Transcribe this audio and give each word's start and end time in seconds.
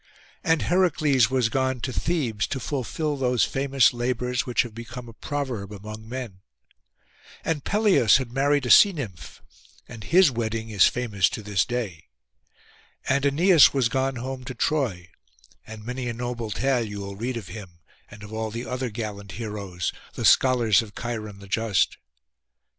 And 0.43 0.63
Heracles 0.63 1.29
was 1.29 1.49
gone 1.49 1.79
to 1.81 1.93
Thebes 1.93 2.47
to 2.47 2.59
fulfil 2.59 3.15
those 3.17 3.43
famous 3.43 3.93
labours 3.93 4.47
which 4.47 4.63
have 4.63 4.73
become 4.73 5.07
a 5.07 5.13
proverb 5.13 5.71
among 5.71 6.09
men. 6.09 6.39
And 7.45 7.63
Peleus 7.63 8.17
had 8.17 8.31
married 8.31 8.65
a 8.65 8.71
sea 8.71 8.93
nymph, 8.93 9.43
and 9.87 10.03
his 10.05 10.31
wedding 10.31 10.69
is 10.71 10.87
famous 10.87 11.29
to 11.29 11.43
this 11.43 11.65
day. 11.65 12.05
And 13.07 13.23
Æneas 13.25 13.75
was 13.75 13.89
gone 13.89 14.15
home 14.15 14.43
to 14.45 14.55
Troy, 14.55 15.09
and 15.67 15.85
many 15.85 16.07
a 16.07 16.13
noble 16.13 16.49
tale 16.49 16.83
you 16.83 16.99
will 16.99 17.15
read 17.15 17.37
of 17.37 17.49
him, 17.49 17.77
and 18.09 18.23
of 18.23 18.33
all 18.33 18.49
the 18.49 18.65
other 18.65 18.89
gallant 18.89 19.33
heroes, 19.33 19.93
the 20.15 20.25
scholars 20.25 20.81
of 20.81 20.95
Cheiron 20.95 21.37
the 21.37 21.47
just. 21.47 21.97